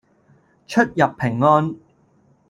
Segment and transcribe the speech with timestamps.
[0.65, 1.75] 出入平安